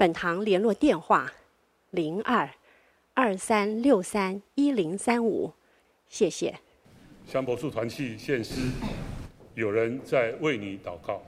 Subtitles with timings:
[0.00, 1.30] 本堂联络电话：
[1.90, 2.48] 零二
[3.12, 5.52] 二三六三一零三五，
[6.08, 6.58] 谢谢。
[7.26, 8.62] 香柏树团契献诗，
[9.54, 11.20] 有人在为你祷告。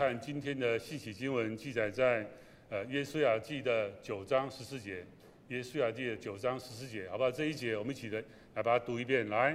[0.00, 2.26] 看今天的信息经文，记载在
[2.70, 5.04] 呃耶稣亚记的九章十四节。
[5.48, 7.30] 耶稣亚记的九章十四节，好不好？
[7.30, 8.18] 这一节我们一起来
[8.54, 9.28] 来把它读一遍。
[9.28, 9.54] 来，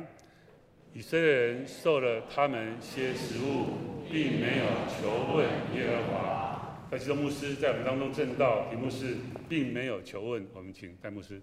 [0.94, 3.74] 以色列人受了他们些食物，
[4.08, 6.78] 并没有求问耶和华。
[6.92, 9.18] 戴基宗牧师在我们当中证道，题目是
[9.50, 10.46] 并没有求问。
[10.54, 11.42] 我们请戴牧师。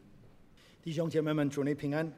[0.80, 2.08] 弟兄姐妹们，祝你平安。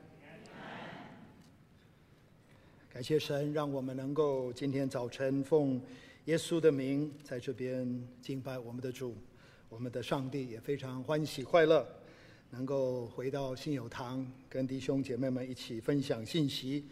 [2.92, 5.80] 感谢神，让我们能够今天早晨奉
[6.26, 9.15] 耶稣的名在这边敬拜我们的主。
[9.69, 11.87] 我们的上帝也非常欢喜快乐，
[12.50, 16.85] 能够回到信友堂，跟弟兄姐妹们一起分享信息。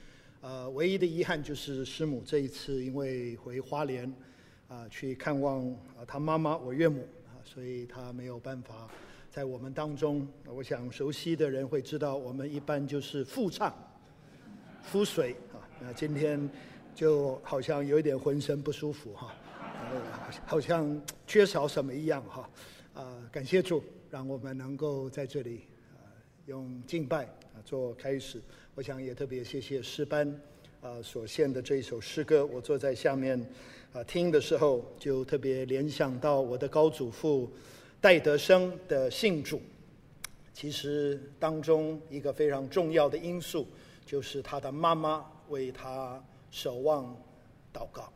[0.43, 4.13] 呃，唯一的遗憾就是师母这一次因为回花莲
[4.69, 8.91] 啊、去看望啊她妈妈我岳母啊，所以她没有办法
[9.31, 10.29] 在我们当中。
[10.47, 13.73] 我想熟悉的人会知道，我们一般就是复唱、
[14.83, 15.57] 复水啊。
[15.81, 16.51] 那今天
[16.95, 19.35] 就好像有一点浑身不舒服哈，
[20.47, 22.51] 好像缺少什么一样哈。
[22.95, 25.63] 啊，感谢主，让我们能够在这里
[25.93, 26.05] 啊
[26.47, 28.41] 用敬拜啊做开始。
[28.75, 30.41] 我想也特别谢谢诗班
[30.83, 32.45] 啊所献的这一首诗歌。
[32.45, 33.39] 我坐在下面
[33.93, 37.51] 啊听的时候，就特别联想到我的高祖父
[38.01, 39.61] 戴德生的信主。
[40.53, 43.67] 其实当中一个非常重要的因素，
[44.05, 46.23] 就是他的妈妈为他
[46.53, 47.07] 守望
[47.75, 48.13] 祷告。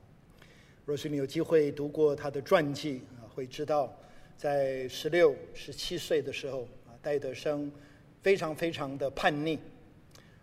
[0.84, 3.92] 若是你有机会读过他的传记啊，会知道
[4.36, 7.72] 在十六、十七岁的时候啊，戴德生
[8.22, 9.58] 非常非常的叛逆。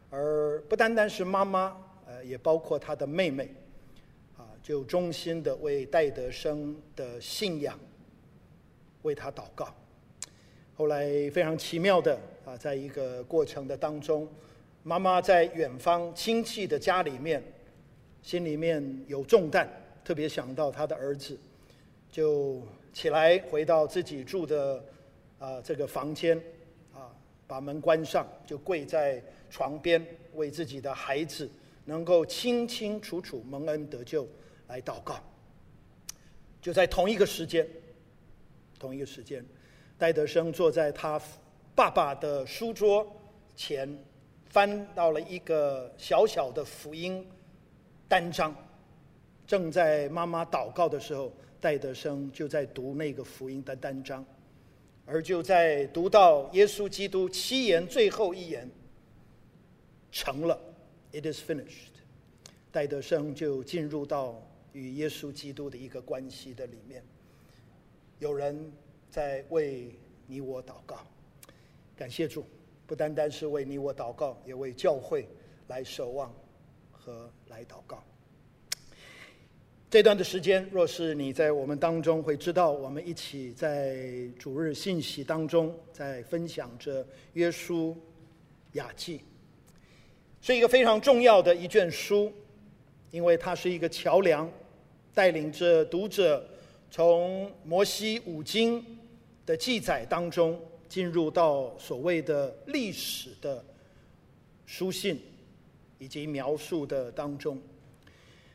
[0.09, 3.53] 而不单单是妈妈，呃，也包括他的妹妹，
[4.37, 7.79] 啊，就衷心的为戴德生的信仰
[9.03, 9.73] 为他祷告。
[10.75, 14.27] 后来非常奇妙的啊，在一个过程的当中，
[14.81, 17.41] 妈妈在远方亲戚的家里面，
[18.23, 19.67] 心里面有重担，
[20.03, 21.37] 特别想到他的儿子，
[22.11, 22.59] 就
[22.91, 24.83] 起来回到自己住的
[25.37, 26.35] 啊这个房间，
[26.91, 27.13] 啊，
[27.45, 29.23] 把门关上，就跪在。
[29.53, 30.03] 床边
[30.33, 31.47] 为自己的孩子
[31.85, 34.27] 能够清清楚楚蒙恩得救
[34.67, 35.19] 来祷告。
[36.59, 37.67] 就在同一个时间，
[38.79, 39.45] 同一个时间，
[39.95, 41.21] 戴德生坐在他
[41.75, 43.05] 爸爸的书桌
[43.55, 43.95] 前，
[44.47, 47.23] 翻到了一个小小的福音
[48.13, 48.55] 单章。
[49.47, 54.23] 正在妈妈祷告的时候，戴德生就在读那个福音的单章，
[55.03, 58.69] 而就在读到耶稣基督七言最后一言。
[60.11, 60.61] 成了
[61.11, 61.89] ，It is finished。
[62.71, 64.39] 戴德生就进入到
[64.73, 67.03] 与耶稣基督的一个关系的里面。
[68.19, 68.71] 有人
[69.09, 70.99] 在为你我祷告，
[71.95, 72.45] 感谢主，
[72.85, 75.27] 不单单是为你我祷告，也为教会
[75.67, 76.31] 来守望
[76.91, 78.03] 和来祷告。
[79.91, 87.95] 这段的时间，若是你在我们当中，会知道我们一起在主日信息当中，在分享着约书
[88.71, 89.21] 亚记。
[90.41, 92.33] 是一个非常重要的一卷书，
[93.11, 94.51] 因为它是一个桥梁，
[95.13, 96.43] 带领着读者
[96.89, 98.83] 从摩西五经
[99.45, 100.59] 的记载当中，
[100.89, 103.63] 进入到所谓的历史的
[104.65, 105.21] 书信
[106.03, 107.57] 以及描述的当中。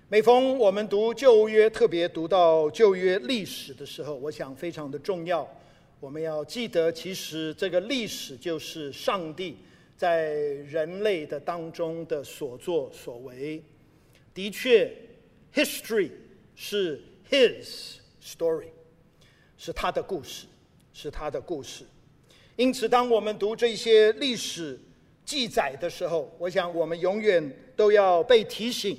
[0.09, 5.49] 每逢我们读旧约，特别读到旧约历史的时候，我想非常的重要。
[5.99, 9.57] 我们要记得，其实这个历史就是上帝。
[9.97, 10.35] 在
[10.71, 13.61] 人类的当中的所作所为，
[14.33, 14.95] 的确
[15.53, 16.13] ，history
[16.55, 18.69] 是 his story，
[19.57, 20.47] 是他的故事，
[20.93, 21.85] 是他的故事。
[22.55, 24.79] 因此，当我们读这些历史
[25.29, 28.99] 记载的时候，我想我们永远都要被提醒。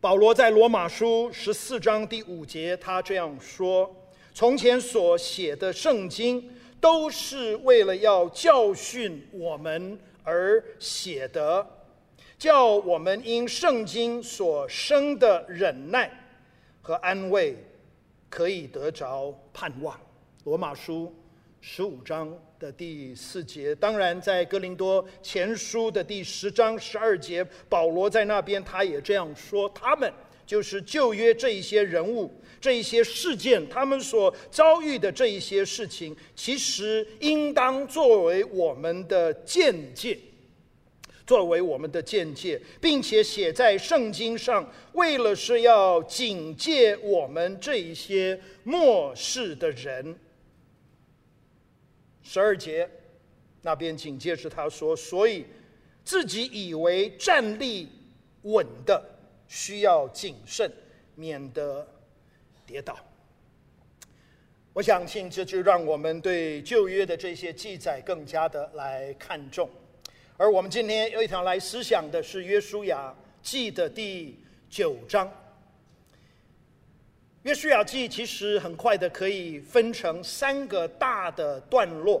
[0.00, 3.94] 保罗在罗马书十四章第五节，他这样说
[4.34, 11.66] ：“从前所写的圣经。”都是为了要教训我们而写的，
[12.38, 16.08] 叫我们因圣经所生的忍耐
[16.82, 17.56] 和安慰，
[18.28, 19.98] 可以得着盼望。
[20.44, 21.12] 罗马书
[21.62, 30.12] 十五章的第四节，当然在哥林多前书的第十章十二节，保罗在那边他也这样说：他们
[30.46, 32.32] 就是旧约这一些人物。
[32.58, 40.18] 这一些事件，他们所遭遇的这一些事情，其实应当作为我们的鉴戒，
[41.26, 50.16] 作为我们的鉴戒，并且写在圣经上，为了是要警戒我们这一些末世的人。
[52.28, 52.88] 十二节
[53.62, 55.46] 那边紧接着他说，所以
[56.04, 57.88] 自己以为站立
[58.42, 59.00] 稳的，
[59.46, 60.68] 需要谨慎，
[61.14, 61.86] 免得。
[62.66, 62.98] 跌倒，
[64.72, 69.70] 我相信这就让我们对旧约的这些记载更加的来看重。
[70.36, 74.36] 而我们今天有一条来思想的是《约书亚记》的第
[74.68, 75.28] 九章。
[77.46, 82.20] 《约书亚记》其实很快的可以分成三个大的段落，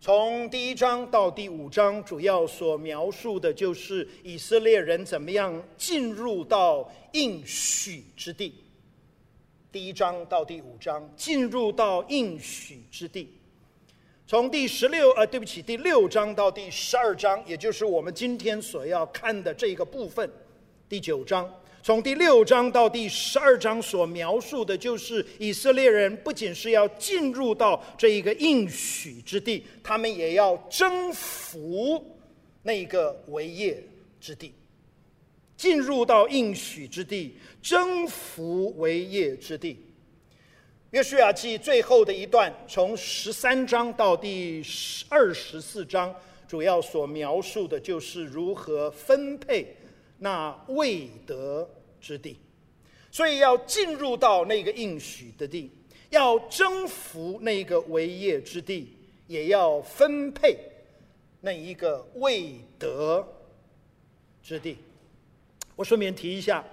[0.00, 8.54] 从第一章到第五章，主要所描述的就是以色列人怎么样进入到应许之地。
[9.70, 13.30] 第一章到第五章，进入到应许之地。
[14.26, 20.30] 从第十六呃，对不起，第六章到第十二章，也就是我们今天所要看的这个部分。
[20.88, 21.52] 第九章，
[21.86, 32.04] 从第六章到第十二章所描述的，就是以色列人不仅是要进入到这一个应许之地，他们也要征服
[32.64, 33.80] 那个为业
[34.20, 34.52] 之地。
[35.56, 39.80] 进入到应许之地，征服为业之地。
[40.90, 44.60] 约书亚记最后的一段，从十三章到第
[45.08, 46.12] 二十四章，
[46.48, 49.72] 主要所描述的就是如何分配
[50.18, 51.68] 那未得
[52.00, 52.38] 之地。
[53.10, 55.70] 所以要进入到那个应许的地，
[56.10, 58.92] 要征服那个为业之地，
[59.26, 60.58] 也要分配
[61.40, 63.26] 那一个未得
[64.42, 64.76] 之地。
[65.74, 66.64] 我顺便提一下。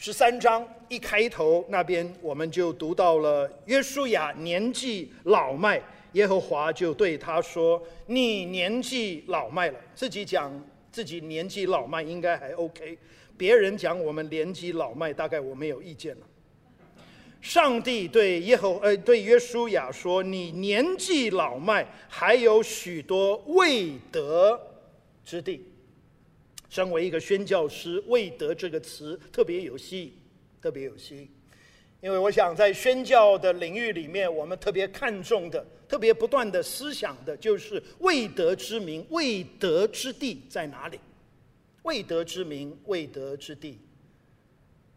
[0.00, 5.82] 十三章一开头那边，我们就读到了约书亚年纪老迈，
[6.12, 10.52] 耶和华就对他说：“你年纪老迈了。”自己讲
[10.90, 12.98] 自己年纪老迈应该还 OK，
[13.36, 16.26] 别人讲我们年纪老迈，大概我没有意见了。
[17.40, 24.60] 上帝对耶和呃对约书亚说：“你年纪老迈，还有许多未得
[25.24, 25.64] 之地。”
[26.68, 30.18] 身为一个宣教师，“未得”这个词特别有戏，
[30.60, 31.30] 特别有戏，
[32.00, 41.00] 因为我想在宣教的领域里面，我们特别看重的、特别不断的思想的，就是未得之名、未得之地在哪里？
[41.82, 43.80] 未得之名、未得之地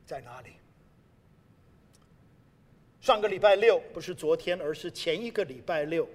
[0.06, 0.50] 在哪里？
[3.00, 6.08] 上个礼拜六不是昨天，而是前一个礼拜六，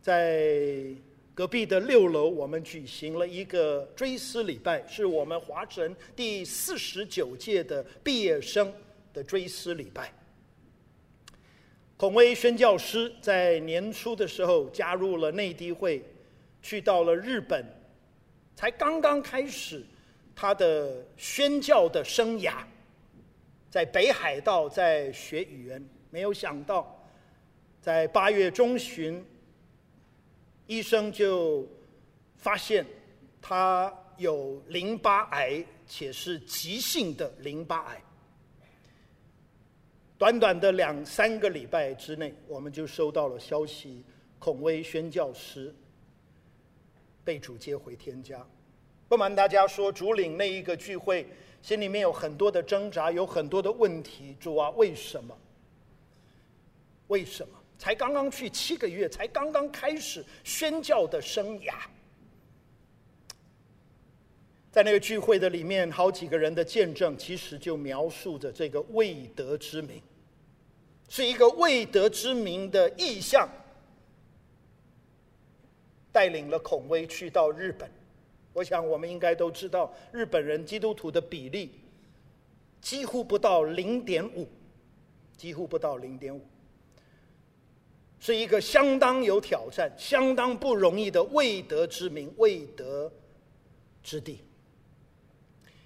[0.00, 0.86] 在。
[1.34, 8.70] 隔壁的六楼，我们举行了一个追思礼拜，是我们华神第四十九届的毕业生
[9.12, 10.12] 的追思礼拜。
[11.96, 16.04] 孔威宣教师在年初的时候加入了内地会，
[16.60, 17.64] 去到了日本，
[18.56, 19.84] 才刚刚开始
[20.34, 22.64] 他的宣教的生涯，
[23.70, 27.08] 在北海道在学语言，没有想到
[27.80, 29.24] 在八月中旬。
[30.66, 31.68] 医生就
[32.36, 32.86] 发现
[33.40, 38.02] 他有淋巴癌，且是急性的淋巴癌。
[40.22, 44.04] 短短的两三个礼拜之内，我们就收到了消息，
[44.38, 45.74] 孔威宣教师
[47.24, 48.46] 被主接回天家。
[49.08, 51.26] 不瞒大家说，主领那一个聚会，
[51.60, 54.36] 心里面有很多的挣扎，有很多的问题。
[54.38, 55.36] 主啊，为什么？
[57.08, 57.58] 为什么？
[57.76, 61.74] 才刚刚去七个月，才刚刚开始宣教的生涯，
[64.70, 70.00] 在那个聚会的里面，好几个人的见证，其实就描述着这个未得之名，
[71.14, 73.46] 是一个未得之民的意象，
[76.10, 77.86] 带领了孔威去到日本。
[78.54, 81.78] 我想我们应该都知道，日本人基督徒的比例
[82.80, 84.48] 几乎不到零点五，
[85.36, 86.40] 几乎不到零点五。
[88.18, 93.12] 是一个相当有挑战、相当不容易的未得之民、未得
[94.02, 94.40] 之地。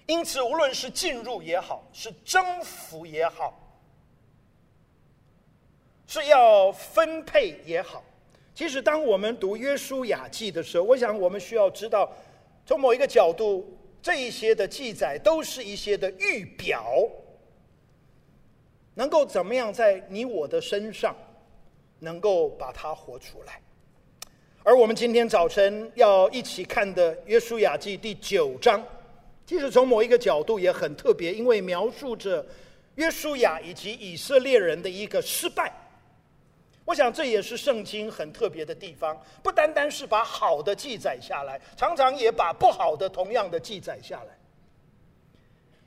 [0.05, 3.66] 因此，无论是进入也好，是征服也好，
[6.07, 8.03] 是要分配也好，
[8.55, 12.11] 其实当我们读约书亚记的时候，我想我们需要知道，
[12.65, 16.91] 从某一个角度，这一些的记载都是一些的预表，
[18.95, 21.15] 能够怎么样在你我的身上。
[21.99, 23.59] 能够把它活出来，
[24.61, 28.85] 而我们今天早晨要一起看的《约书亚记》第九章，
[29.47, 32.45] 其实从某一个角度也很特别，因为描述着
[32.97, 35.73] 约书亚以及以色列人的一个失败。
[36.87, 44.37] 我想这也是圣经很特别的地方，不单单是把好的记载下来，常常也把不好的同样的记载下来。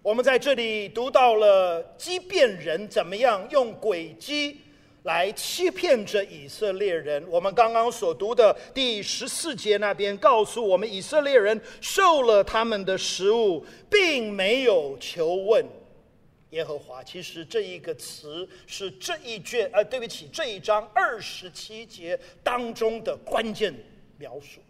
[0.03, 4.61] 我们在这里读到了即便人怎么样用诡计。
[5.05, 7.25] 来欺骗着以色列人。
[7.27, 15.65] 我们刚刚所读的第十四节那边告诉我们，以色列人受了他们的食物，并没有求问
[16.51, 17.03] 耶和华。
[17.03, 23.75] 其实这一个词是这一卷，呃，对不起，这一章二十七节当中的关键
[24.19, 24.61] 描述。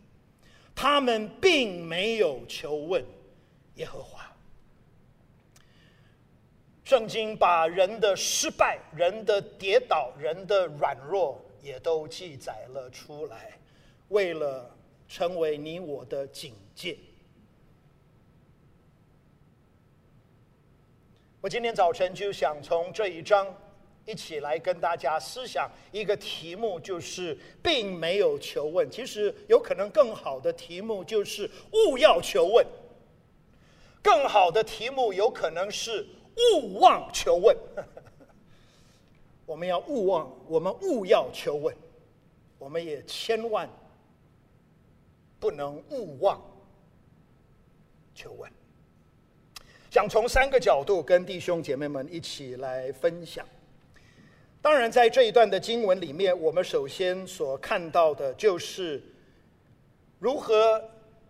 [0.75, 3.05] 他们并没有求问
[3.75, 4.27] 耶和华。
[6.85, 13.53] 圣经把人的失败、人的跌倒、人的软弱也都记载了出来，
[14.09, 14.75] 为了
[15.07, 16.97] 成为你我的警戒。
[21.43, 23.47] 我今天早晨就想从这一章
[24.05, 28.91] 一起来跟大家思想一个题目，就是并没有求问。
[28.91, 32.67] 其实有可能更好的题目就是务要求问，
[34.03, 36.07] 更好的题目有可能是
[36.37, 37.57] 勿忘求问。
[39.47, 41.75] 我们要勿忘，我们勿要求问，
[42.59, 43.67] 我们也千万
[45.39, 46.39] 不能勿忘
[48.15, 48.53] 求问。
[49.91, 53.45] 想从三个角度跟弟兄姐妹们一起来分享。
[54.63, 59.03] 当然，在这一段的经文里面，我们首先所看到的就是
[60.21, 60.81] 如何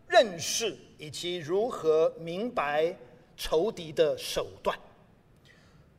[0.06, 2.94] 认识以及如何明白
[3.34, 4.78] 仇敌的手段。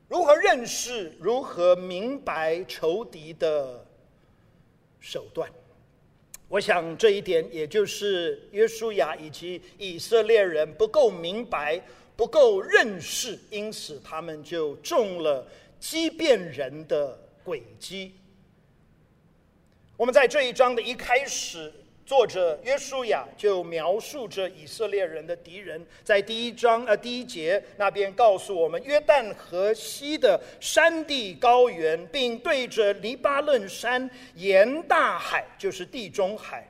[0.08, 1.12] 如何认识？
[1.20, 3.84] 如何明白仇敌的
[5.00, 5.50] 手段？
[6.48, 11.82] 我想这一点，也就是约书亚以及以色列人不够明白、
[12.22, 15.44] 不够认识，因此他们就中了。
[15.80, 18.14] 欺骗人的诡计。
[19.98, 21.74] 我们在这一章的一开始，
[22.06, 36.70] 作者约书亚就描述着以色列人的敌人，在第一章呃第一节那边告诉我们，约旦河西的山地高原，并对着黎巴嫩山沿大海，就是地中海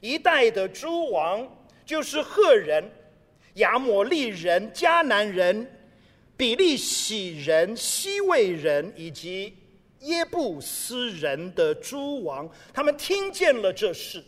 [0.00, 1.48] 一带的诸王，
[1.86, 2.90] 就是赫人、
[3.54, 5.78] 亚摩利人、迦南人。
[6.34, 9.54] 比利洗人、西魏人以及
[10.00, 14.20] 耶布斯人的诸王，他们听见了这事。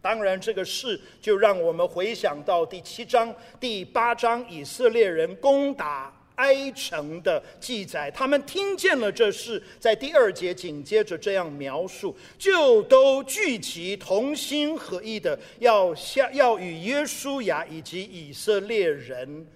[0.00, 8.10] 当然，这个事就让我们回想到第七章、第八章以色列人攻打埃城的记载。
[8.10, 19.46] 他们听见了这事，在第二节紧接着这样描述：就都聚集，同心合意的要下要与约书亚以及以色列人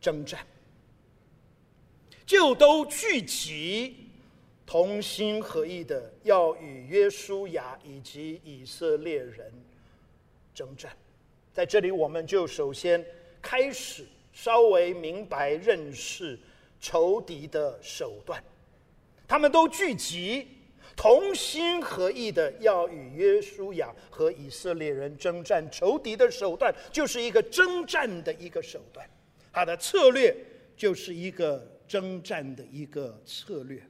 [0.00, 0.40] 征战。
[2.24, 3.94] 就都聚集，
[4.66, 9.52] 同心合意的要与约书亚以及以色列人
[10.52, 10.90] 征战。
[11.52, 13.04] 在这里，我们就首先
[13.40, 14.04] 开始
[14.36, 16.38] 稍微明白认识
[16.78, 18.44] 仇敌的手段。
[19.26, 20.46] 他们都聚集，
[20.94, 25.66] 同心合意的要与约书亚和以色列人征战。
[25.70, 29.08] 仇敌的手段就是一个征战的一个手段，
[29.50, 30.36] 他的策略
[30.76, 31.72] 就是一个。
[31.88, 33.80] 征战的一个策略，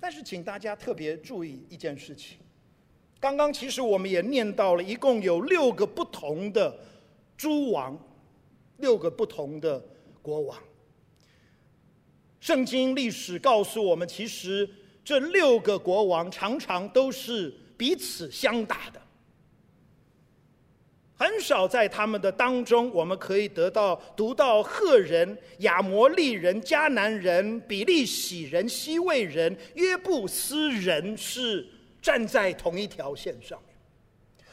[0.00, 2.38] 但是请大家特别注意一件事情。
[3.20, 6.74] 刚刚其实我们也念到了，一共有六个不同的
[7.36, 7.94] 诸王，
[8.78, 9.80] 六个不同的
[10.20, 10.58] 国王。
[12.40, 14.68] 圣经历史告诉我们，其实
[15.04, 19.00] 这六个国王常常都是彼此相打的。
[21.14, 31.66] 很少在他们的当中，我们可以得到读到赫人、亚摩利人、迦南人、比利洗人、希魏人、约布斯人是
[32.00, 33.60] 站在同一条线上。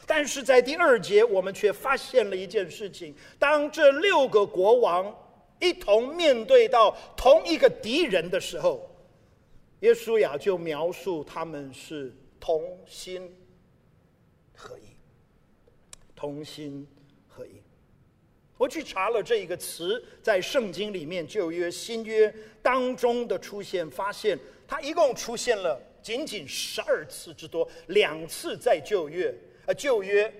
[0.05, 5.13] 但是在第二节，我们却发现了一件事情：当这六个国王
[5.59, 8.89] 一同面对到同一个敌人的时候，
[9.79, 13.35] 耶稣亚就描述他们是同心
[14.53, 14.81] 合意。
[16.15, 16.87] 同心
[17.27, 17.61] 合意。
[18.57, 29.33] 我去查了这一个词，在圣经里面旧约、新约当中的出现，发现它一共出现了仅仅十二次之多，两次在旧约，
[29.65, 30.31] 呃，旧约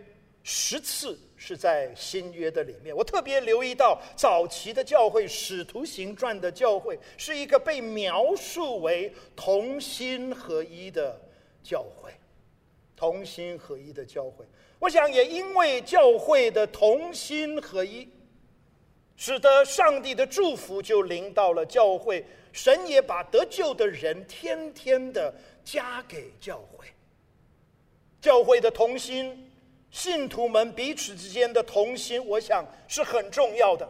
[0.43, 2.95] 十次是在新约的里面。
[2.95, 11.19] 我特别留意到早期的教会，《使徒行传》的教会是一个被描述为同心合一的
[11.63, 12.11] 教会，
[12.95, 14.45] 同心合一的教会。
[14.77, 18.07] 我想，也因为教会的同心合一，
[19.15, 22.23] 使得上帝的祝福就临到了教会。
[22.51, 25.33] 神也把得救的人天天的
[25.63, 26.87] 加给教会。
[28.25, 29.51] 教会的同心，
[29.91, 33.87] 信徒们彼此之间的同心，我想是很重要的。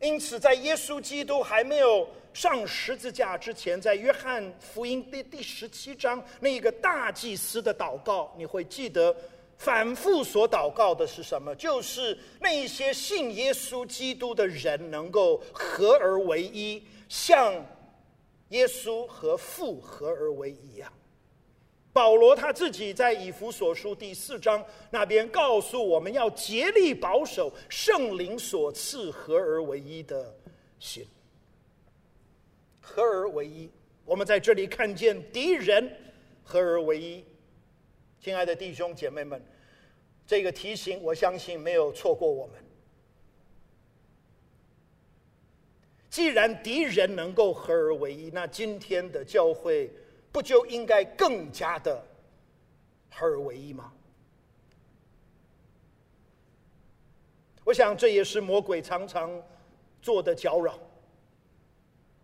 [0.00, 9.12] 因此，在耶稣基督还没有上十字架之前，在约翰福音第第十七章那一个大祭司的祷告，你会记得。
[9.58, 11.52] 反复所祷告的是什么？
[11.56, 17.54] 就是那一些信耶稣基督的人能够合而为一，像
[18.50, 20.92] 耶稣和父合而为一呀。
[21.92, 30.34] 保罗他自己在以弗所书第四章那边告诉我们要竭力保守圣灵所赐合而为一的
[30.78, 31.06] 心。
[32.80, 33.70] 合而为一，
[34.04, 35.90] 我们在这里看见敌人
[36.42, 37.24] 合而为一。
[38.20, 39.42] 亲爱的弟兄姐妹们。
[40.24, 42.56] 这个提醒，我相信没有错过我们。
[46.08, 49.90] 既然敌人能够合而为一，那今天的教会
[50.32, 52.02] 不就应该更加的
[53.10, 53.92] 合而为一吗？
[57.64, 59.30] 我想这也是魔鬼常常
[60.00, 60.78] 做的搅扰，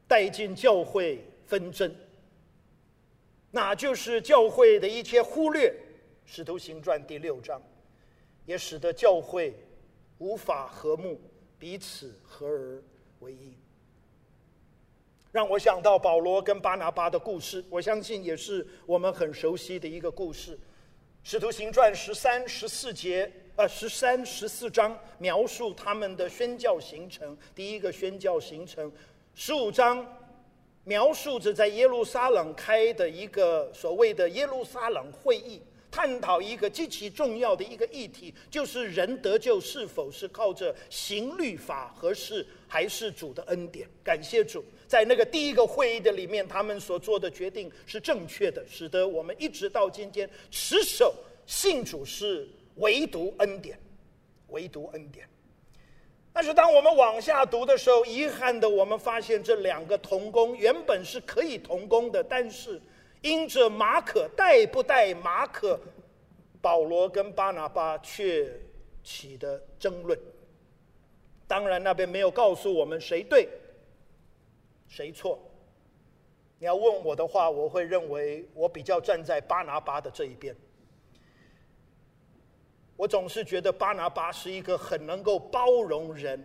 [0.08, 1.94] 带进教会纷争，
[3.50, 5.70] 那就是教会的一切忽略，
[6.24, 7.60] 《使徒行传》第六章，
[8.46, 9.54] 也使得教会
[10.18, 11.20] 无法和睦，
[11.56, 12.82] 彼此合而
[13.20, 13.54] 为一。
[15.38, 20.56] 让我想到保罗跟巴拿巴的故事，我相信也是我们很熟悉的一个故事，
[21.22, 27.38] 《使徒行传》十三、十四节，呃，十三、十四章描述他们的宣教行程。
[27.54, 28.90] 第一个宣教行程，
[29.32, 30.04] 十五章
[30.82, 35.62] 描述着在耶路撒冷开的一个所谓的耶路撒冷会议。
[35.90, 43.88] 探讨一个极其重要的一个议题，就是人得救是否是靠着行律法，合适还是主的恩典？
[44.04, 51.14] 感谢主，在那个第一个会议的里面，他们所做的决定是正确的，使得我们一直到今天持守
[51.46, 52.46] 信主是
[52.76, 53.78] 唯独恩典，
[54.48, 55.26] 唯独恩典。
[56.32, 62.80] 但是当我们往下读的时候，遗憾的我们发现这两个同工原本是可以同工的，但是。
[63.20, 65.78] 因着马可带不带马可，
[66.60, 68.52] 保罗跟巴拿巴却
[69.02, 70.18] 起的争论。
[71.46, 73.48] 当然那边没有告诉我们谁对，
[74.86, 75.38] 谁错。
[76.58, 80.54] 你要问我的话，我会认为我比较站在巴拿巴的这一边。
[82.96, 86.44] 我总是觉得巴拿巴是一个很能够包容人、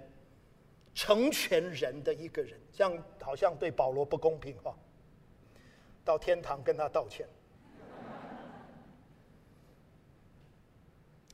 [0.94, 4.72] 成全人的一个人，这样好像对保罗不公平哈。
[6.04, 7.28] 到天堂跟他道歉。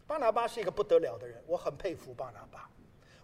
[0.05, 2.69] 巴拿巴是一个不得了的人，我很佩服巴拿巴。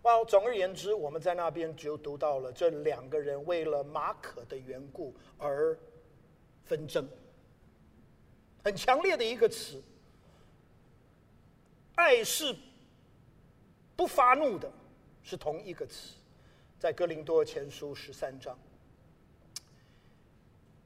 [0.04, 5.76] 哇，总而言之，我们在那边就读到了这两个人为了马可的缘故而
[6.64, 7.10] 纷争，
[8.64, 9.82] 很强烈的一个词。
[11.96, 12.56] 爱是
[13.96, 14.72] 不发怒的，
[15.24, 16.14] 是同一个词，
[16.78, 18.56] 在哥林多前书十三章。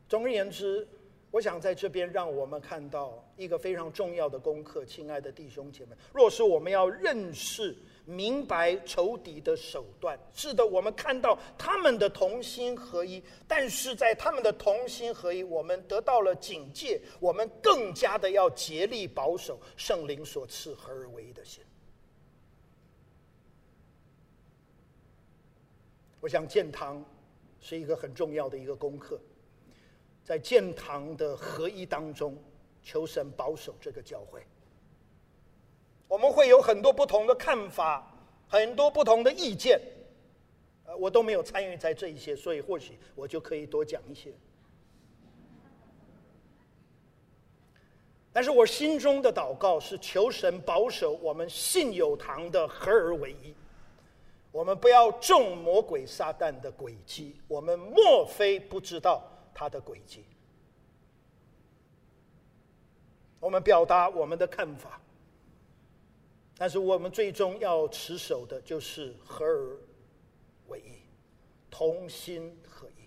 [0.10, 0.86] 总而言之，
[1.30, 5.96] 我想在这边让我们看到一个非常重要的功课，亲爱的弟兄姐妹。
[6.12, 21.64] 若是我们要认识、明白仇敌的手段，是的，我们看到他们的同心合一，但是在他们的同心合一，我们得到了警戒，我们更加的要竭力保守圣灵所赐合而为一的心。
[26.20, 27.06] 我想建堂
[27.62, 29.20] 是一个很重要的一个功课。
[30.30, 32.38] 在建堂的合一当中，
[32.84, 34.46] 求神保守这个教会。
[36.08, 38.16] 我们会有很多不同的看法，
[38.48, 39.82] 很多不同的意见，
[40.86, 44.32] 呃，我都没有参与在这一些，所以或许我就可以多讲一些。
[48.32, 53.56] 但是我心中的祷告是求神保守我们信友堂的合而为一，
[54.52, 59.24] 我们不要中魔鬼撒旦的诡计，我们莫非不知道？
[59.60, 60.24] 他的轨迹，
[63.42, 65.02] 我们表达我们的看法，
[66.58, 69.78] 但是我们最终要持守的就是合而
[70.70, 70.94] 为一，
[71.70, 73.02] 同心合一。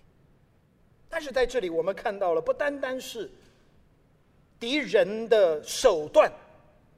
[1.08, 3.30] 但是在这里，我们看到了不单单是
[4.60, 6.30] 敌人的手段，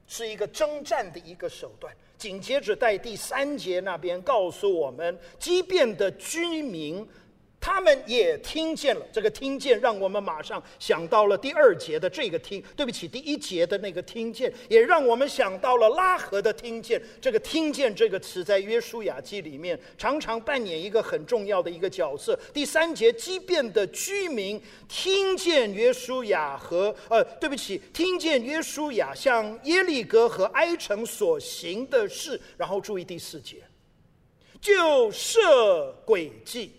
[0.05, 1.95] 是一个征战的一个手段。
[2.17, 7.07] 紧接着在第三节那边告诉我们，即便的居民。
[7.65, 17.01] 他们也听见了，这个听见让我们马上想到了第二节的这个听，对不起，第一节的那个听见，也让我们想到了拉合的听见。
[17.19, 22.39] 这个听见这个词在约书亚记里面常常扮演一个很重要的一个角色。
[22.53, 33.63] 第三节，基遍的居民听见约书亚和呃，对不起，听见约书亚向耶利哥和埃城所行的事，然后注意第四节，
[34.61, 36.71] 就设诡计。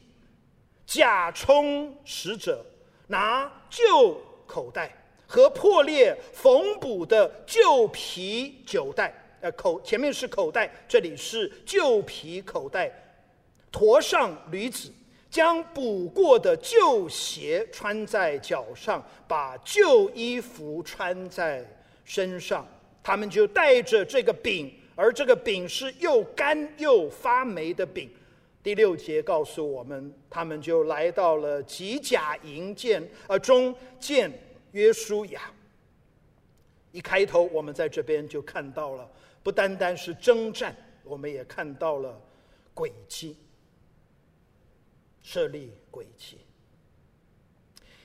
[0.86, 2.64] 假充使者，
[3.08, 4.96] 拿旧口袋
[5.26, 12.90] 和破裂缝补的旧皮酒袋，呃，口前面是口袋，这里是旧皮口袋，
[13.72, 14.92] 驮上驴子，
[15.28, 21.64] 将补过的旧鞋穿在脚上，把旧衣服穿在
[22.04, 22.64] 身上，
[23.02, 28.08] 他们就带着这个饼，而这个饼是又干又发霉的饼。
[28.66, 34.28] 第六节告诉我们，他们就来到了极甲营建，呃，中建
[34.72, 35.52] 约书亚。
[36.90, 39.08] 一开头我们在这边就看到了，
[39.44, 42.20] 不单单是征战，我们也看到了
[42.74, 43.36] 诡计，
[45.22, 46.38] 设立诡计。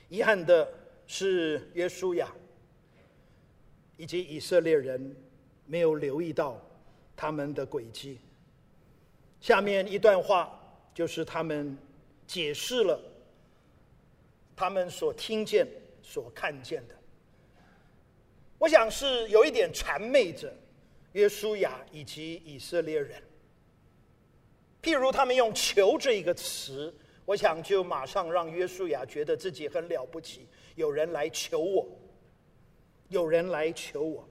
[0.08, 0.72] 遗憾的
[1.08, 2.32] 是，约书亚
[3.96, 5.16] 以及以色列人
[5.66, 6.56] 没有留意到
[7.16, 8.20] 他们的诡计。
[9.42, 10.56] 下面一段话
[10.94, 11.76] 就是他们
[12.28, 12.98] 解释了
[14.54, 15.66] 他们所听见、
[16.00, 16.94] 所看见的。
[18.56, 20.54] 我想是有一点谄媚着
[21.14, 23.20] 约书亚以及以色列人。
[24.80, 31.88] 譬如他们用“求”这一个词，我想就马上让约书亚觉得自己很了不起，有人来求我，
[33.08, 34.28] 有人来求我。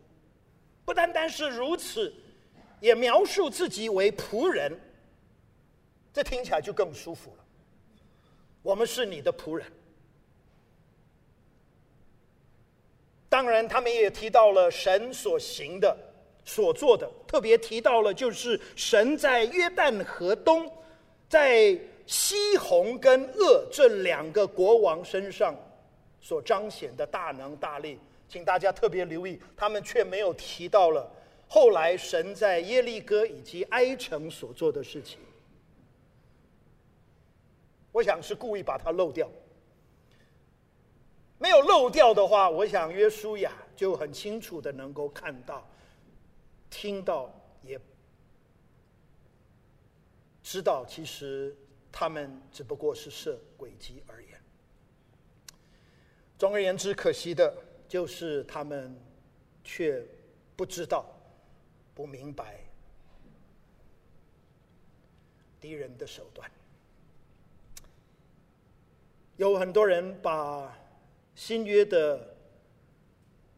[0.86, 2.14] 不单单是如此，
[2.80, 4.72] 也描述自己为仆人，
[6.14, 7.44] 这听起来就更舒服了。
[8.62, 9.66] 我们是你的仆人。
[13.30, 15.98] 当然，他们也提到了神所行的、
[16.44, 20.70] 所做的，特别提到了就是神在约旦河东，
[21.30, 25.56] 在西宏跟噩这两个国王身上
[26.20, 27.98] 所彰显的大能大力。
[28.28, 31.10] 请大家特别留意，他们却没有提到了
[31.48, 35.20] 后来神在耶利哥以及埃城所做的事情。
[37.92, 39.30] 我想是故意把它漏掉。
[41.38, 45.68] 没有漏掉的话，我想约书亚就很清楚的能够看到、
[46.70, 47.80] 听到，也
[50.44, 51.56] 知道，其实
[51.92, 54.28] 他们只不过是设诡计而已。
[56.38, 57.56] 总而言之，可惜的
[57.88, 58.96] 就是他们
[59.64, 60.04] 却
[60.56, 61.06] 不知道、
[61.94, 62.60] 不明白
[65.60, 66.50] 敌人的手段。
[69.42, 70.72] 有很多人把
[71.34, 72.36] 新约的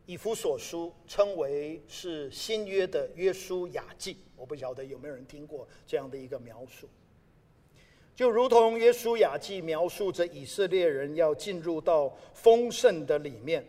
[0.05, 6.87] 以弗所书称为是新约的约书亚记，我不晓得有没有人听过这样的一个描述。
[8.15, 13.67] 就如同约书亚记描述着以色列人要进入到丰盛的里面，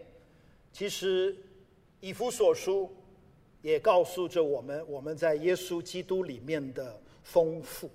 [0.72, 1.36] 其实
[1.98, 2.88] 以弗所书
[3.60, 7.90] 也告诉着我们，我们在耶稣基督里面的丰富。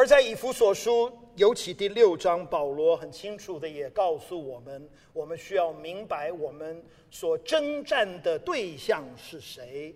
[0.00, 9.94] 而在以弗所书，尤其第六章，保罗很清楚的也告诉我们，我们需要明白我们所征战的对象是谁，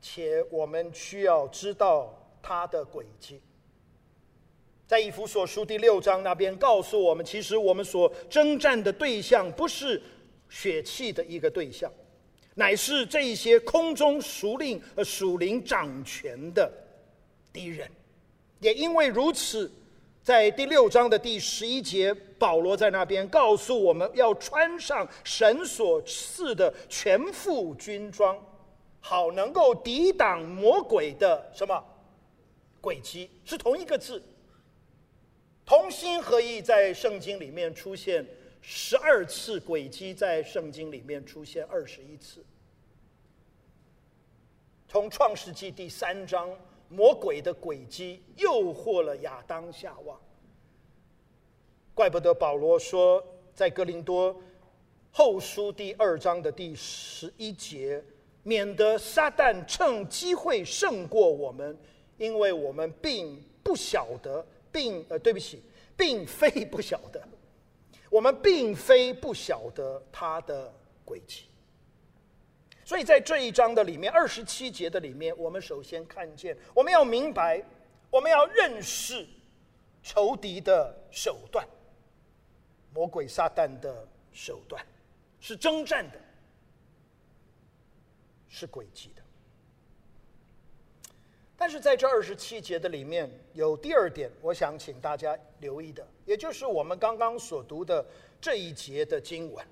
[0.00, 3.40] 且我们需要知道他的轨迹。
[4.86, 10.00] 在以弗所书第六章那边告诉我们，其实我们所征战的对象不是
[10.48, 11.92] 血气的一个对象，
[12.54, 16.72] 乃是这一些空中属灵和属灵掌权的
[17.52, 17.90] 敌人。
[18.60, 19.70] 也因为如此，
[20.22, 28.38] 在第六章的第十一节，保罗在那边告诉我们要穿上神所赐的全副军装，
[29.00, 31.82] 好能够抵挡魔鬼的什么
[32.82, 34.22] 诡计，是同一个字，
[35.64, 38.24] 同心合意，在圣经里面出现
[38.60, 42.44] 十二次，诡计在圣经里面出现二十一次，
[44.86, 46.50] 从创世纪第三章。
[46.92, 50.18] 魔鬼的诡计诱惑了亚当夏娃，
[51.94, 53.24] 怪不得保罗说，
[53.54, 54.36] 在哥林多
[55.12, 58.02] 后书第二章的第十一节，
[58.42, 61.78] 免得撒旦趁机会胜过我们，
[62.18, 65.62] 因为我们并不晓得，并呃，对不起，
[65.96, 67.22] 并非不晓得，
[68.10, 70.74] 我们并非不晓得他的
[71.06, 71.44] 诡计。
[72.90, 77.62] 所以在这一章的里面，二十七节的里面，我们首先看见，我们要明白，
[78.10, 79.24] 我们要认识
[80.02, 81.64] 仇敌的手段，
[82.92, 84.84] 魔鬼撒旦的手段，
[85.38, 86.18] 是征战的，
[88.48, 89.22] 是诡计的。
[91.56, 98.04] 但是在这二十七节的里面，有第二点，我想请大家留意的，也就是我们刚刚所读的
[98.40, 99.64] 这一节的经文。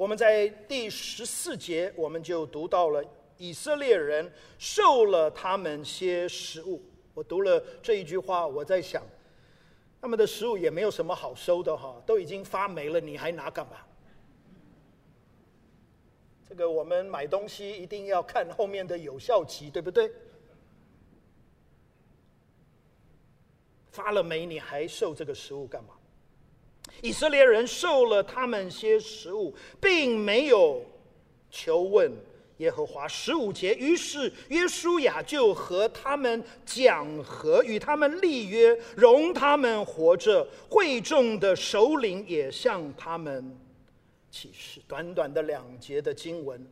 [0.00, 3.04] 我们在第十四节，我们就读到了
[3.36, 6.82] 以色列人受了他们些食物。
[7.12, 9.02] 我读了这一句话，我在想，
[10.00, 13.76] 他们的食物也没有什么好收的哈，都已经发霉了，你还拿干嘛？
[16.48, 20.10] 这个我们买东西一定要看后面的有效期，对不对？
[23.90, 25.90] 发了霉，你还受这个食物干嘛？
[27.02, 30.84] 以色列人受了他们些食物，并没有
[31.50, 32.12] 求问
[32.58, 33.08] 耶和华。
[33.08, 40.46] 十五节，于是约书亚就和他们讲和，与他们立约，容他们活着。
[40.68, 43.58] 会众的首领也向他们
[44.30, 44.80] 起誓。
[44.86, 46.64] 短短的两节的经文，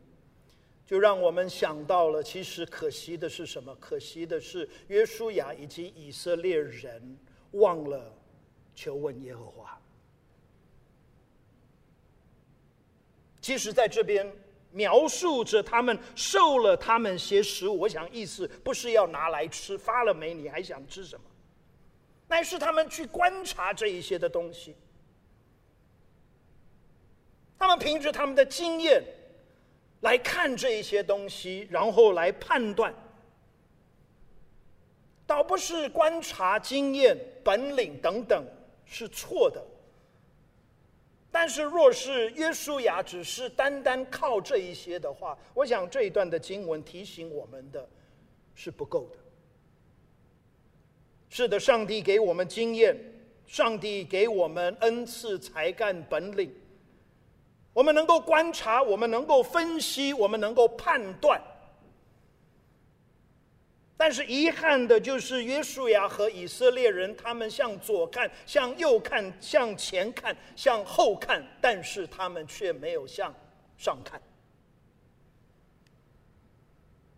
[0.85, 3.75] 就让我们想到了，其实可惜的是什么？
[3.79, 7.17] 可惜的是约书亚以及以色列人
[7.51, 8.13] 忘了
[8.75, 9.79] 求问耶和华。
[13.49, 14.31] 其实，在这边
[14.69, 21.25] 描述着他们受了他们些食物，我想意思不是要拿来吃，发了霉你还想吃什么？
[22.27, 24.75] 乃是他们去观察这一些的东西，
[27.57, 29.03] 他们凭着他们的经验
[30.01, 32.93] 来看这一些东西，然后来判断，
[35.25, 38.45] 倒不是观察经验、本领等等
[38.85, 39.59] 是错的。
[41.41, 47.87] 但是，若是约书亚只是单单靠这一些的话，我想这一段的经文提醒我们的
[48.53, 49.17] 是不够的。
[51.29, 52.93] 是的，上帝给我们经验，
[53.47, 56.53] 上帝给我们恩赐、才干、本领，
[57.71, 61.41] 我们能够观察，我们能够分析，我们能够判断。
[63.99, 73.35] 但是遗憾的就是，约书亚和以色列人，他们向左看，向右看，向前看，向后看，但是他们却没有向
[73.77, 74.21] 上看。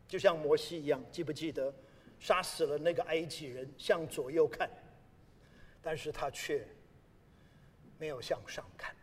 [0.07, 1.71] 就像摩西一样，记不记得
[2.19, 4.67] 杀死了那个埃及人，向左右看，
[5.83, 6.67] 但是他却
[7.99, 8.95] 没有向上看。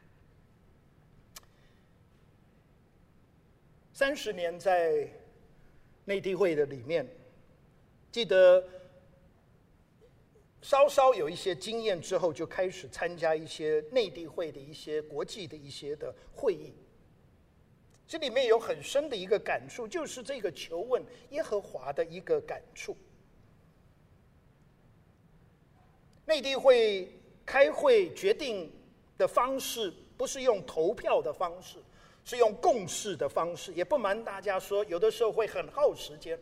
[3.92, 5.08] 三十年在
[6.04, 7.08] 内地会的里面。
[8.18, 8.66] 记得
[10.60, 16.74] 稍稍有一些经验之后，就开始参加一些内地会的一些国际的一些的会议。
[18.08, 21.00] 这里面有很深的一个感触，就是这个求问
[21.30, 22.96] 耶和华的一个感触。
[26.26, 27.08] 内地会
[27.46, 28.72] 开会决定
[29.16, 31.78] 的方式，不是用投票的方式，
[32.24, 33.72] 是用共识的方式。
[33.74, 36.36] 也不瞒大家说，有的时候会很耗时间。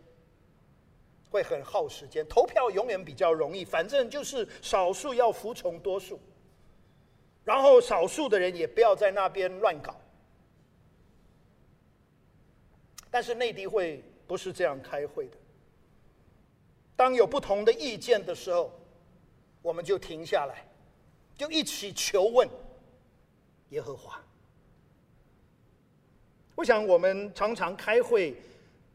[1.37, 6.19] 会很耗时间，投票永远比较容易，反正就是少数要服从多数，
[7.45, 9.95] 然后少数的人也不要在那边乱搞。
[13.11, 15.37] 但是内地会不是这样开会的，
[16.97, 18.73] 当有不同的意见的时候，
[19.61, 20.67] 我们就停下来，
[21.37, 22.49] 就一起求问
[23.69, 24.19] 耶和华。
[26.55, 28.35] 我想我们常常开会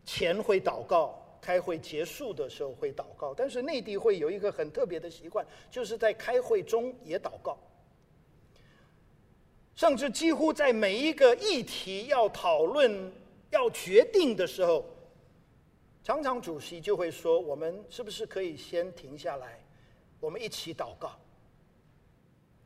[0.03, 1.20] 前会祷告。
[1.41, 7.57] 开会结束的时候会祷告，但是内地会有一个很特别的习惯，就是在开会中也祷告，
[9.75, 13.11] 甚至几乎在每一个议题要讨论、
[13.49, 14.85] 要决定的时候，
[16.03, 19.59] 常常主席就会说：“我们是不是可以先停下来，
[20.19, 21.11] 我们一起祷告？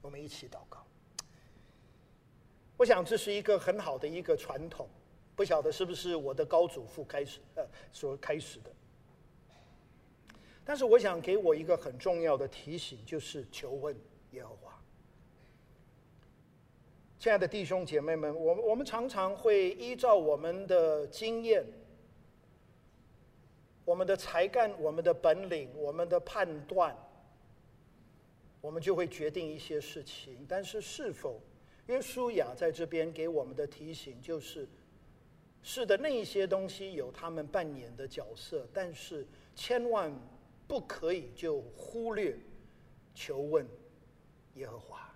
[0.01, 0.85] 我们一起祷告。”
[2.77, 4.85] 我想这是一个很好的一个传统。
[5.35, 8.71] 不晓得是不是我的高祖父开始呃所开始的，
[10.63, 13.93] 但是我想给我一个很重要的提醒，就是求问
[14.31, 14.71] 耶和华。
[17.19, 21.65] 亲爱的弟兄姐妹们，我我们常常会依照我们的经验、
[23.83, 26.95] 我们的才干、我们的本领、我们的判断，
[28.61, 30.45] 我们就会决定一些事情。
[30.47, 31.41] 但是，是否
[31.87, 34.65] 约书亚在这边给我们的提醒就是？
[35.67, 39.25] 是的，那些东西有他们扮演的角色，但是
[39.55, 40.13] 千万
[40.67, 42.37] 不可以就忽略
[43.15, 43.67] 求问
[44.53, 45.11] 耶和华，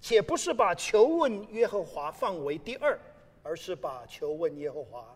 [0.00, 2.96] 且不是把求问耶和华放为第二，
[3.42, 5.12] 而是把求问耶和华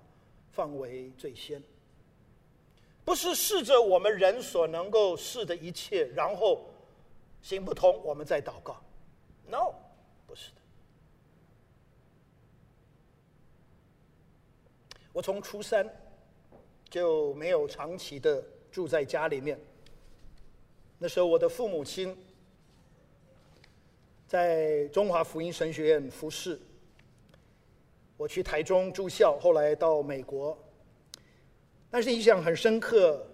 [0.51, 1.63] 放为最先。
[3.05, 6.69] 不是试着我们人所能够试的一切，然后
[7.43, 8.83] 行不通，我们再祷告。
[9.49, 9.73] No，
[10.27, 10.64] 不是的。
[15.15, 15.89] 我从初三
[16.91, 19.57] 就没有长期的住在家里面。
[20.99, 22.17] 那时候我的父母亲
[24.27, 26.59] 在中华福音神学院服侍，
[28.17, 30.59] 我去台中住校，后来到美国。
[31.89, 33.25] 但是印象很深刻，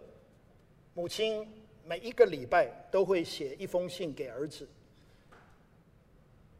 [0.92, 1.48] 母亲
[1.86, 4.68] 每一个礼拜都会写一封信给儿子。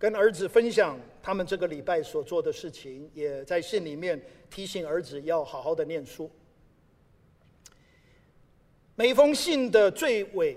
[0.01, 6.31] 跟儿子分享他们这个礼拜所做的事情，也在信里面提醒儿子要好好的念书。
[8.95, 10.57] 每封信的最尾，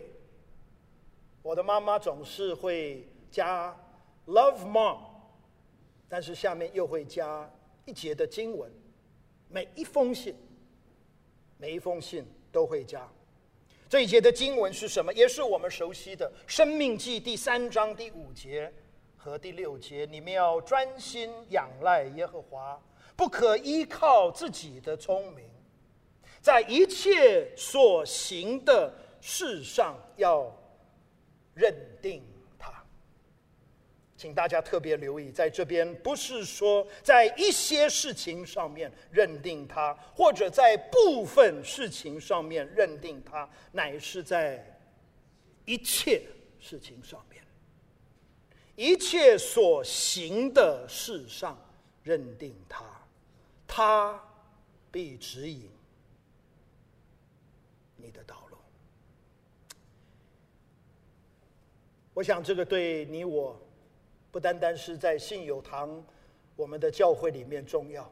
[1.42, 3.78] 我的妈妈总是会加
[4.28, 5.00] “Love Mom”，
[6.08, 7.52] 但是下面又会加
[7.84, 8.72] 一节的经文。
[9.50, 10.34] 每一封信，
[11.58, 13.12] 每一封信都会加
[13.90, 15.14] 这一节的经文是什么？
[15.14, 18.72] 也是我们熟悉的《生命记》第三章第五节。
[19.24, 22.78] 和第六节，你们要专心仰赖耶和华，
[23.16, 25.46] 不可依靠自己的聪明，
[26.42, 30.54] 在一切所行的事上要
[31.54, 32.22] 认定
[32.60, 32.84] 他。
[34.18, 44.78] 请大家特别留意，在这边不是说在一些事情上面认定他，或者在部分事情上面认定他，乃是在
[45.64, 46.24] 一切
[46.60, 47.26] 事情上，
[48.76, 51.58] 一切所行的事上
[52.04, 52.86] 认定他，
[53.68, 54.24] 他
[54.92, 55.70] 必指引
[57.96, 58.58] 你的道路。
[62.14, 63.60] 我想这个对你我。
[64.32, 66.04] 不单单是在信友堂，
[66.56, 68.12] 我们的教会里面重要，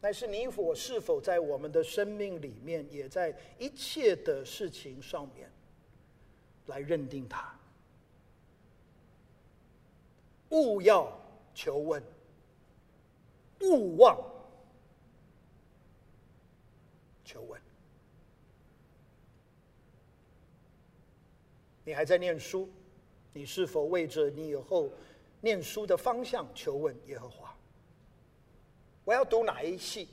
[0.00, 5.50] 但是你我是否在我们的生命里面，也在一切的事情上面
[6.66, 7.52] 来认定他？
[10.56, 11.12] 勿要
[11.54, 12.02] 求问，
[13.60, 14.18] 勿忘
[17.22, 17.60] 求问。
[21.84, 22.68] 你还在念书？
[23.34, 24.90] 你是否为着你以后
[25.42, 27.54] 念书的方向求问耶和华？
[29.04, 30.08] 我要读哪一系？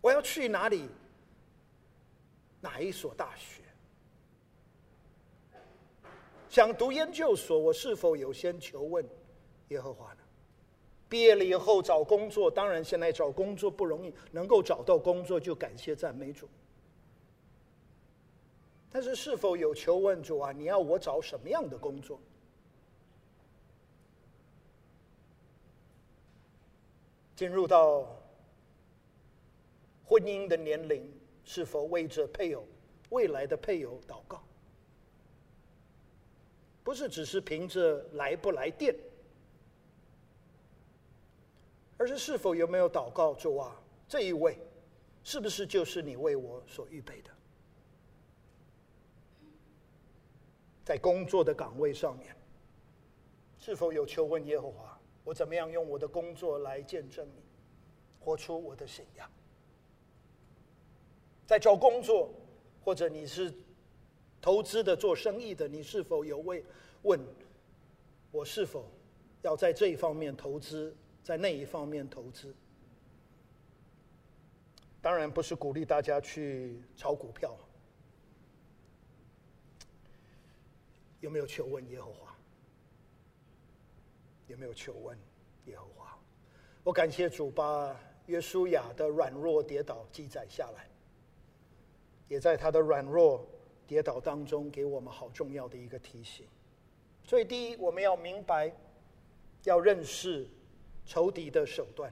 [0.00, 0.88] 我要去哪里？
[2.60, 3.62] 哪一所大学？
[6.50, 9.08] 想读研究所，我是否有先求问
[9.68, 10.18] 耶和华呢？
[11.08, 16.48] 毕业了以后找工作，当然现在找工作不容易，能够找到工作就感谢赞美主。
[18.90, 20.50] 但是，是否有求问主啊？
[20.50, 22.20] 你要我找什么样的工作？
[27.36, 28.04] 进入到
[30.04, 31.08] 婚姻的年龄，
[31.44, 32.66] 是否为着配偶、
[33.10, 34.42] 未来的配偶祷告？
[36.90, 38.92] 不是只是凭着来不来电，
[41.96, 43.80] 而是是否有没有祷告主啊？
[44.08, 44.58] 这一位
[45.22, 47.30] 是不是就是你为我所预备的？
[50.84, 52.34] 在工作的岗位上面，
[53.60, 55.00] 是否有求问耶和华？
[55.22, 57.44] 我怎么样用我的工作来见证你，
[58.18, 59.30] 活出我的信仰？
[61.46, 62.34] 在找工作，
[62.82, 63.54] 或者你是
[64.40, 66.62] 投资的、做生意的，你是否有问
[67.02, 67.20] 问
[68.30, 68.90] 我是否
[69.42, 72.54] 要在这一方面投资，在那一方面投资？
[75.02, 77.56] 当然不是鼓励大家去炒股票。
[81.20, 82.34] 有没有求问耶和华？
[84.46, 85.18] 有没有求问
[85.66, 86.18] 耶和华？
[86.82, 87.94] 我感谢主把
[88.26, 90.88] 约书亚的软弱跌倒记载下来，
[92.28, 93.46] 也在他的软弱
[93.90, 96.46] 跌倒当中给我们好重要的一个提醒。
[97.24, 98.72] 所以，第一，我们要明白，
[99.64, 100.48] 要认识
[101.04, 102.08] 仇敌的手段；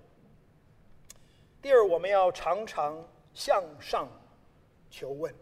[1.62, 3.00] 第二，我们要常常
[3.32, 4.08] 向上
[4.90, 5.32] 求问，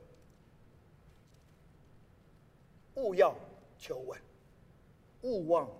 [2.96, 3.34] 务要。
[3.78, 4.18] 求问，
[5.20, 5.70] 勿忘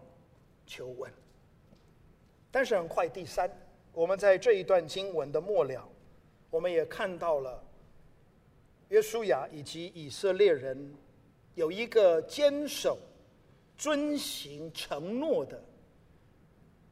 [0.67, 1.11] 求问。
[2.51, 3.51] 但是很快，第三，
[3.95, 5.89] 我们在这一段经文的末了，
[6.51, 7.65] 我们也看到了
[8.89, 10.95] 约书亚以及以色列人
[11.55, 12.99] 有一个坚守、
[13.77, 15.61] 遵行承诺的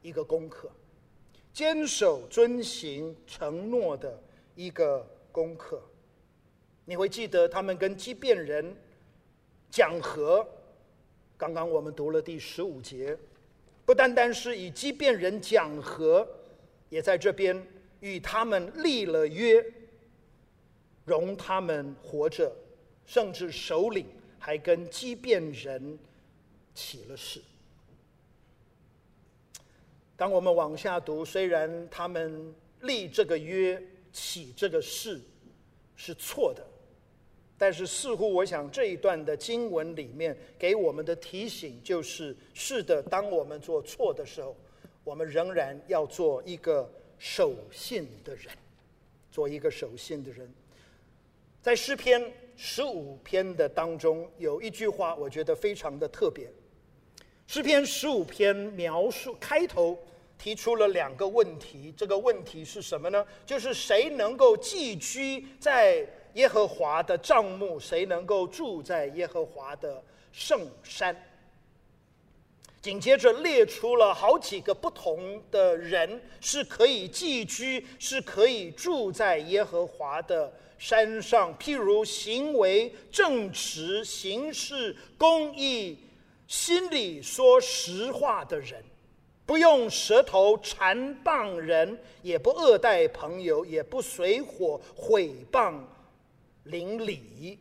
[0.01, 0.69] 一个功课，
[1.53, 4.21] 坚守、遵行承诺的
[4.55, 5.81] 一个功课。
[6.83, 8.75] 你会记得他们跟基遍人
[9.69, 10.45] 讲和。
[11.37, 13.17] 刚刚我们读了第十五节，
[13.85, 16.27] 不单单是与基遍人讲和，
[16.89, 17.65] 也在这边
[17.99, 19.65] 与他们立了约，
[21.05, 22.51] 容他们活着，
[23.05, 24.05] 甚至首领
[24.37, 25.97] 还跟畸变人
[26.73, 27.41] 起了誓。
[30.17, 33.81] 当我们往下读，虽然他们立这个约、
[34.11, 35.21] 起这个誓
[35.95, 36.65] 是错的。
[37.57, 44.53] 但是，似乎我想这一段的经文里面给我们的提醒就是：是的，当我们做错的时候，
[45.05, 48.53] 我们仍然要做一个守信的人，
[49.31, 50.53] 做一个守信的人。
[51.65, 52.23] 在诗篇
[52.55, 56.47] 十五篇的当中，有一句话，我觉得非常的特别。
[57.47, 59.97] 诗篇十五篇描述开头
[60.37, 63.25] 提出了两个问题，这个问题是什么呢？
[63.47, 71.19] 就是谁能够寄居在耶和华的帐幕，谁能够住在耶和华的圣山？
[72.79, 81.55] 紧接着列出了好几个不同的人是可以寄居，是可以住在耶和华的山上。
[81.57, 85.97] 譬如行为正直、行事公义、
[86.47, 88.83] 心里说实话的人，
[89.45, 95.79] 不用舌头谗谤人，也不恶待朋友，也不随火毁谤。
[96.65, 97.59] 邻里。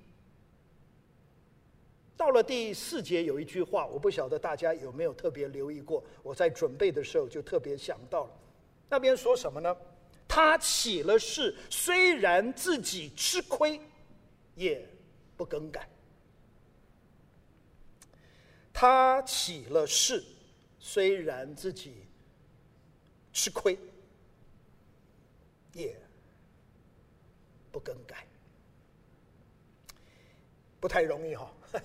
[2.16, 6.02] 到了第四节有一句话，我不晓得大家有没有特别留意过。
[6.22, 8.30] 我在准备的时候就特别想到了，
[8.88, 9.76] 那边说什么呢？
[10.26, 13.80] 他起了誓，虽然自己吃亏，
[14.54, 14.84] 也
[15.36, 15.88] 不更改。
[18.72, 20.24] 他起了誓，
[20.80, 22.06] 虽然自己
[23.32, 23.78] 吃亏，
[25.72, 25.96] 也
[27.70, 28.26] 不更改。
[30.80, 31.52] 不太容易哈。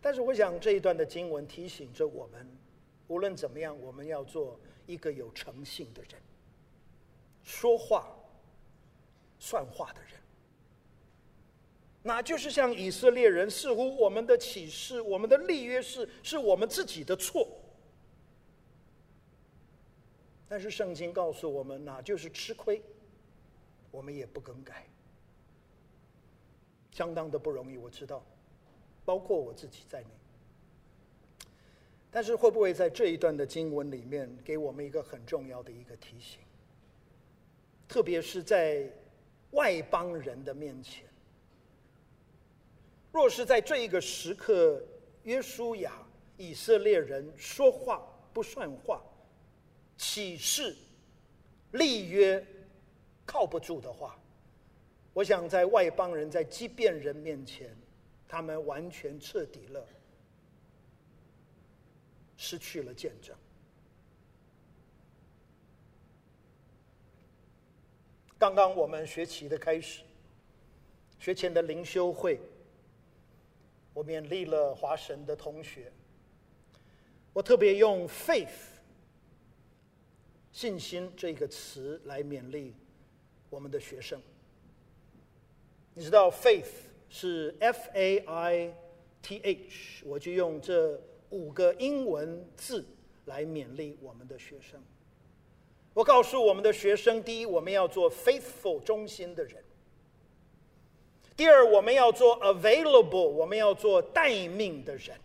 [0.00, 2.46] 但是我想这一段的经文提醒着我们，
[3.08, 6.20] 无论怎么样，我们要做一个有诚信的人，
[7.42, 8.14] 说话
[9.38, 10.10] 算话的人。
[12.02, 17.48] 那就是像以色列人，似乎我们的启示、我们的立约是是我们自己的错，
[20.48, 22.80] 但是圣经告诉我们，那就是吃亏，
[23.90, 24.86] 我们也不更改。
[26.92, 28.24] 相当的不容易，我知道，
[29.04, 30.08] 包括我自己在内。
[32.10, 36.40] 但是会不会在这一段的经文里面，给我们一个很重要的一个提醒？
[37.88, 38.90] 特别是在
[39.52, 41.04] 外邦人的面前，
[43.12, 44.82] 若是在这一个时刻，
[45.22, 45.92] 约书亚
[46.36, 49.02] 以色列人说话不算话，
[49.96, 50.74] 起誓
[51.72, 52.44] 立约
[53.24, 54.18] 靠不住的话。
[55.12, 57.74] 我想，在外邦人、在畸变人面前，
[58.28, 59.86] 他们完全彻底了，
[62.36, 63.34] 失去了见证。
[68.38, 70.02] 刚刚我们学期的开始，
[71.18, 72.38] 学前的灵修会，
[73.94, 75.90] 我勉励了华神的同学。
[77.32, 78.48] 我特别用 “faith”
[80.52, 82.74] 信心这个词来勉励
[83.50, 84.20] 我们的学生。
[85.94, 86.68] 你知道 faith
[87.08, 88.74] 是 F A I
[89.22, 91.00] T H，我就用这
[91.30, 92.84] 五个英文字
[93.24, 94.80] 来勉励我们的学生。
[95.94, 99.62] 我告诉我们的学生：第一，我们要做 faithful 忠心的人；
[101.36, 105.16] 第二，我们要做 available，我们要做待命的人；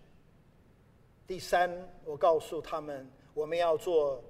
[1.28, 1.70] 第三，
[2.06, 4.24] 我告诉他们，我们要做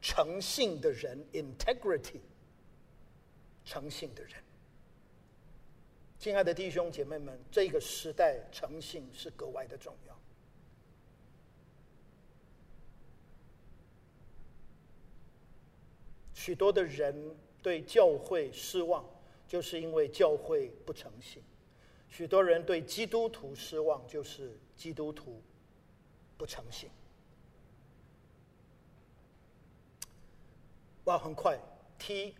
[0.00, 2.20] 诚信的人 （integrity），
[3.64, 4.32] 诚信的人。
[6.18, 10.07] 亲爱的弟兄姐妹们，这个时代诚信是格外的重要。
[16.38, 19.04] 许多的人对教会失望，
[19.48, 21.42] 就是因为教会不诚信；
[22.08, 25.42] 许多人对基督徒失望，就是基督徒
[26.36, 26.88] 不诚信。
[31.06, 31.58] 哇，很快
[31.98, 32.36] ，T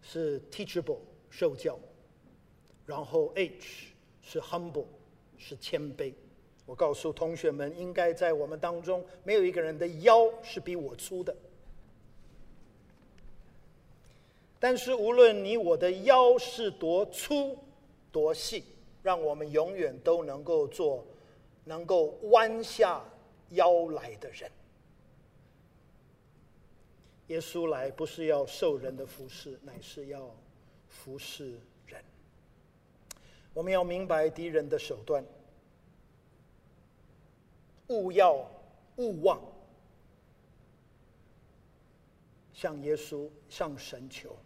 [0.00, 1.76] 是 teachable，受教。
[2.86, 4.86] 然后 H 是 humble，
[5.36, 6.14] 是谦卑。
[6.66, 11.36] 我告诉同学们，应该在我们当中没有一个人的腰是比我粗的。
[14.62, 17.58] 但是无论你我的腰是多粗
[18.12, 18.62] 多细，
[19.02, 21.04] 让我们永远都能够做
[21.64, 23.02] 能够弯下
[23.48, 24.48] 腰来的人。
[27.26, 30.32] 耶稣来不是要受人的服侍，乃是要
[30.86, 32.00] 服侍人。
[33.52, 35.24] 我们要明白敌人的手段，
[37.88, 38.48] 勿要
[38.94, 39.42] 勿忘
[42.54, 44.36] 向耶稣、向神求。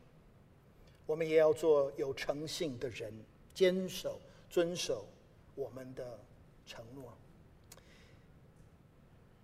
[1.07, 3.12] 我们也要做有诚信的人，
[3.54, 5.07] 坚守、遵守
[5.54, 6.18] 我们的
[6.66, 7.16] 承诺。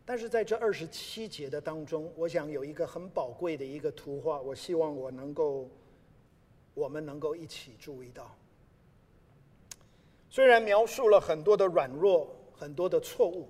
[0.05, 5.69] 但是在这二十七节的当中，我想有一个很宝贵的一个图画，我希望我能够，
[6.75, 8.35] 我们能够一起注意到。
[10.29, 13.49] 虽然描述了很多的软弱、很多的错误，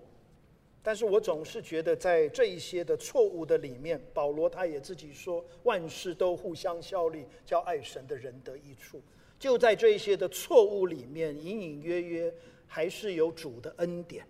[0.84, 9.00] 但是我总是觉得，在这一些的错误的里面，保罗他也自己说，万事都互相效力，叫爱神的人得益处。
[9.38, 12.34] 就在这一些的错误里面，隐隐约约
[12.66, 14.26] 还是有主的恩典。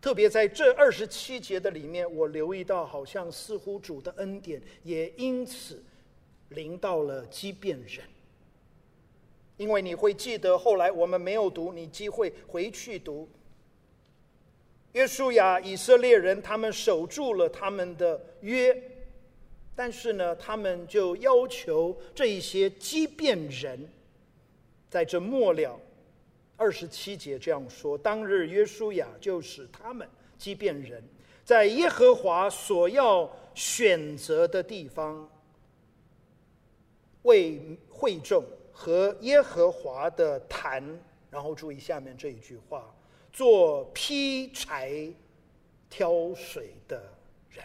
[0.00, 5.82] 特别在这二十七节的里面，我留意到，好像似乎主的恩典也因此
[6.50, 8.02] 临到了畸变人。
[9.58, 13.28] 因为你会记得，后来我们没有读，你机会回去读。
[14.96, 18.74] 约书亚以色列人，他们守住了他们的约，
[19.74, 23.78] 但是呢，他们就要求这一些畸变人，
[24.88, 25.78] 在这末了
[26.56, 31.04] 二十七节这样说：当日约书亚就使他们畸变人，
[31.44, 35.30] 在耶和华所要选择的地方
[37.20, 38.42] 为会众
[38.72, 40.82] 和耶和华的坛，
[41.30, 42.95] 然后注意下面这一句话：
[43.36, 45.12] 做劈柴
[45.90, 47.12] 挑水的
[47.50, 47.62] 人。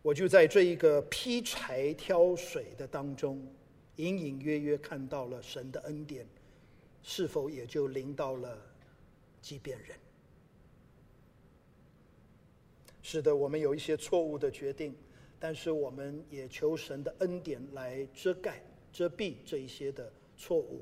[0.00, 3.44] 我就在这一个劈柴挑水的当中，
[3.96, 6.24] 隐隐约约看到了神的恩典，
[7.02, 8.56] 是否也就临到了
[9.42, 9.98] 即便人？
[13.02, 14.94] 是的，我们有一些错误的决定，
[15.40, 18.62] 但是我们也求神的恩典来遮盖、
[18.92, 20.80] 遮蔽这一些的错误，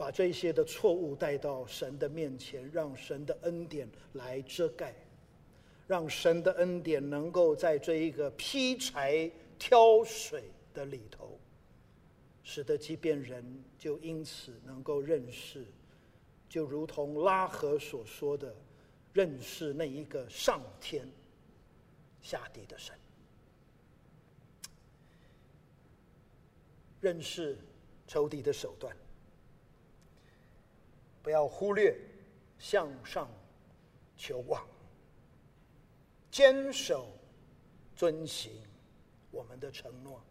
[0.00, 4.94] 把这些的错误带到神的面前，让神的恩典来遮盖。
[5.86, 11.38] 让神的恩典能够在这一个劈柴挑水的里头，
[12.42, 13.44] 使得即便人
[13.78, 15.66] 就因此能够认识，
[16.48, 18.56] 就如同拉合所说的，
[19.12, 21.06] 认识那一个上天
[22.22, 22.96] 下地的神，
[27.02, 27.58] 认识
[28.06, 28.96] 仇敌的手段，
[31.22, 31.96] 不要忽略
[32.58, 33.28] 向上
[34.16, 34.66] 求望。
[36.30, 37.08] 坚守、
[37.96, 38.52] 遵行
[39.30, 40.22] 我们的承诺，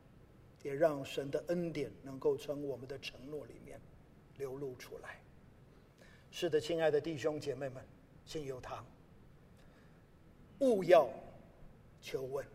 [0.64, 3.80] 也让神的恩典能够从我们的承诺里面
[4.38, 5.20] 流露出来。
[6.32, 7.84] 是的，亲爱的弟兄姐妹们，
[8.26, 8.86] 信有堂，
[10.60, 11.10] 务要
[12.02, 12.46] 求问，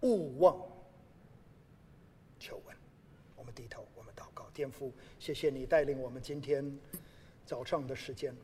[0.00, 0.56] 勿忘
[2.38, 2.76] 求问。
[3.36, 6.78] 我们低头，我们祷告，天父，谢谢你带领我们今天
[7.44, 8.34] 早上的时间。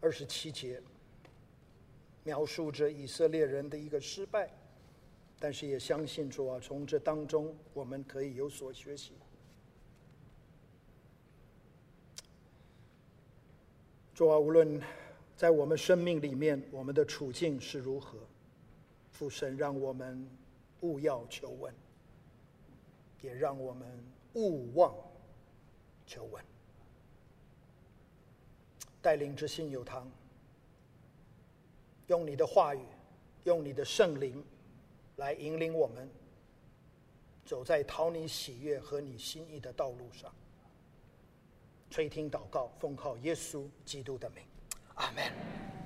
[0.00, 0.80] 二十七节
[2.22, 4.48] 描述着以色列人的一个失败，
[5.38, 9.12] 但是也相信主啊，从这当中我们可以有所学习。
[14.14, 14.80] 主啊，无论
[15.36, 18.18] 在我们生命里面，我们的处境是如何，
[19.10, 20.28] 父神让我们
[20.80, 21.74] 务要求问，
[23.20, 24.04] 也让我们
[24.34, 24.94] 勿忘
[26.06, 26.44] 求稳。
[29.00, 30.10] 带领着信友堂，
[32.08, 32.84] 用你的话语，
[33.44, 34.44] 用你的圣灵，
[35.16, 36.10] 来引领我们，
[37.44, 40.34] 走在讨你喜悦和你心意的道路上。
[41.88, 44.44] 垂听祷告，奉靠耶稣基督的名，
[44.96, 45.85] 阿门。